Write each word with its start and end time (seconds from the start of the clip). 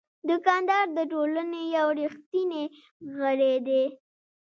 دوکاندار 0.29 0.85
د 0.97 0.99
ټولنې 1.11 1.61
یو 1.77 1.87
ریښتینی 1.99 2.63
غړی 3.17 3.55
دی. 3.67 3.83